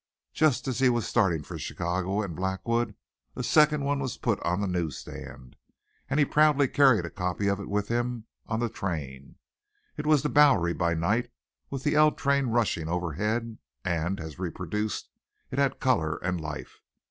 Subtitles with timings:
[0.33, 2.95] Just as he was starting for Chicago and Blackwood
[3.35, 5.55] a second one was put on the news stand
[6.09, 9.35] and he proudly carried a copy of it with him on the train.
[9.97, 11.29] It was the Bowery by night,
[11.69, 15.07] with the L train rushing overhead and, as reproduced,
[15.51, 16.81] it had color and life.